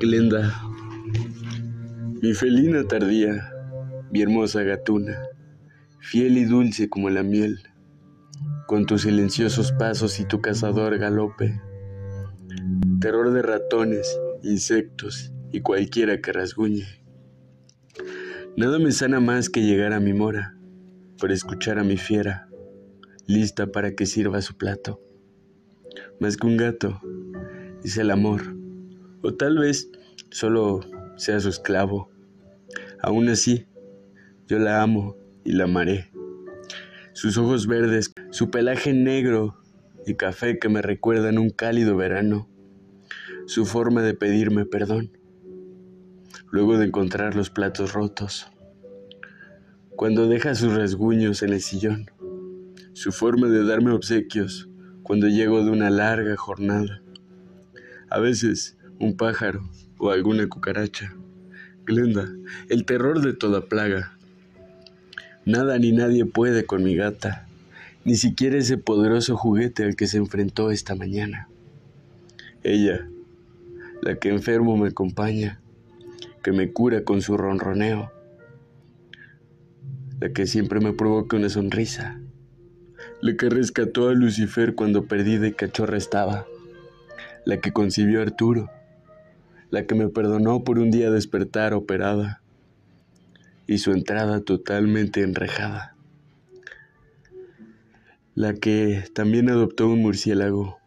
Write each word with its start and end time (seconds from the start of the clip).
Glenda, 0.00 0.54
mi 2.22 2.34
felina 2.34 2.84
tardía, 2.84 3.52
mi 4.12 4.22
hermosa 4.22 4.62
gatuna, 4.62 5.18
fiel 6.00 6.38
y 6.38 6.44
dulce 6.44 6.88
como 6.88 7.10
la 7.10 7.22
miel, 7.22 7.58
con 8.66 8.86
tus 8.86 9.02
silenciosos 9.02 9.72
pasos 9.72 10.20
y 10.20 10.24
tu 10.24 10.40
cazador 10.40 10.98
galope, 10.98 11.60
terror 13.00 13.32
de 13.32 13.42
ratones, 13.42 14.20
insectos 14.42 15.32
y 15.52 15.60
cualquiera 15.60 16.20
que 16.20 16.32
rasguñe. 16.32 16.86
Nada 18.56 18.78
me 18.78 18.92
sana 18.92 19.20
más 19.20 19.48
que 19.48 19.62
llegar 19.62 19.92
a 19.92 20.00
mi 20.00 20.12
mora, 20.12 20.56
por 21.18 21.32
escuchar 21.32 21.78
a 21.78 21.84
mi 21.84 21.96
fiera, 21.96 22.48
lista 23.26 23.66
para 23.68 23.94
que 23.94 24.06
sirva 24.06 24.42
su 24.42 24.56
plato. 24.56 25.00
Más 26.20 26.36
que 26.36 26.46
un 26.46 26.56
gato, 26.56 27.00
es 27.84 27.96
el 27.96 28.10
amor 28.10 28.58
o 29.22 29.34
tal 29.34 29.58
vez 29.58 29.90
solo 30.30 30.80
sea 31.16 31.40
su 31.40 31.48
esclavo. 31.48 32.10
Aún 33.02 33.28
así, 33.28 33.66
yo 34.46 34.58
la 34.58 34.82
amo 34.82 35.16
y 35.44 35.52
la 35.52 35.64
amaré. 35.64 36.10
Sus 37.12 37.36
ojos 37.38 37.66
verdes, 37.66 38.12
su 38.30 38.50
pelaje 38.50 38.92
negro 38.92 39.56
y 40.06 40.14
café 40.14 40.58
que 40.58 40.68
me 40.68 40.82
recuerdan 40.82 41.38
un 41.38 41.50
cálido 41.50 41.96
verano, 41.96 42.48
su 43.46 43.66
forma 43.66 44.02
de 44.02 44.14
pedirme 44.14 44.64
perdón, 44.64 45.10
luego 46.50 46.78
de 46.78 46.86
encontrar 46.86 47.34
los 47.34 47.50
platos 47.50 47.92
rotos, 47.92 48.46
cuando 49.96 50.28
deja 50.28 50.54
sus 50.54 50.74
rasguños 50.74 51.42
en 51.42 51.52
el 51.52 51.60
sillón, 51.60 52.06
su 52.92 53.10
forma 53.10 53.48
de 53.48 53.64
darme 53.64 53.90
obsequios 53.90 54.68
cuando 55.08 55.26
llego 55.26 55.64
de 55.64 55.70
una 55.70 55.88
larga 55.88 56.36
jornada. 56.36 57.00
A 58.10 58.20
veces 58.20 58.76
un 58.98 59.16
pájaro 59.16 59.66
o 59.96 60.10
alguna 60.10 60.46
cucaracha. 60.48 61.14
Glenda, 61.86 62.28
el 62.68 62.84
terror 62.84 63.22
de 63.22 63.32
toda 63.32 63.68
plaga. 63.70 64.12
Nada 65.46 65.78
ni 65.78 65.92
nadie 65.92 66.26
puede 66.26 66.66
con 66.66 66.84
mi 66.84 66.94
gata, 66.94 67.48
ni 68.04 68.16
siquiera 68.16 68.58
ese 68.58 68.76
poderoso 68.76 69.34
juguete 69.34 69.82
al 69.84 69.96
que 69.96 70.06
se 70.06 70.18
enfrentó 70.18 70.70
esta 70.70 70.94
mañana. 70.94 71.48
Ella, 72.62 73.08
la 74.02 74.16
que 74.16 74.28
enfermo 74.28 74.76
me 74.76 74.88
acompaña, 74.88 75.58
que 76.42 76.52
me 76.52 76.70
cura 76.70 77.04
con 77.04 77.22
su 77.22 77.38
ronroneo, 77.38 78.12
la 80.20 80.34
que 80.34 80.46
siempre 80.46 80.80
me 80.80 80.92
provoca 80.92 81.38
una 81.38 81.48
sonrisa, 81.48 82.20
la 83.20 83.36
que 83.36 83.48
rescató 83.48 84.08
a 84.08 84.14
Lucifer 84.14 84.74
cuando 84.74 85.06
perdida 85.06 85.48
y 85.48 85.52
cachorra 85.52 85.96
estaba, 85.96 86.46
la 87.44 87.60
que 87.60 87.72
concibió 87.72 88.20
a 88.20 88.22
Arturo, 88.22 88.70
la 89.70 89.86
que 89.86 89.94
me 89.94 90.08
perdonó 90.08 90.62
por 90.62 90.78
un 90.78 90.90
día 90.90 91.10
despertar 91.10 91.74
operada 91.74 92.40
y 93.66 93.78
su 93.78 93.90
entrada 93.92 94.40
totalmente 94.40 95.22
enrejada, 95.22 95.96
la 98.34 98.54
que 98.54 99.04
también 99.14 99.50
adoptó 99.50 99.88
un 99.88 100.00
murciélago 100.00 100.78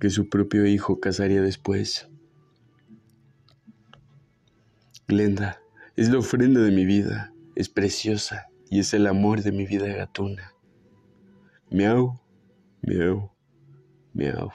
que 0.00 0.10
su 0.10 0.28
propio 0.28 0.66
hijo 0.66 0.98
cazaría 0.98 1.40
después. 1.40 2.08
Glenda 5.06 5.60
es 5.94 6.10
la 6.10 6.18
ofrenda 6.18 6.60
de 6.60 6.72
mi 6.72 6.84
vida, 6.84 7.32
es 7.54 7.68
preciosa 7.68 8.48
y 8.68 8.80
es 8.80 8.92
el 8.92 9.06
amor 9.06 9.42
de 9.42 9.52
mi 9.52 9.64
vida 9.66 9.86
gatuna. 9.86 10.55
Meow, 11.70 12.18
meow, 12.86 13.30
meow. 14.14 14.52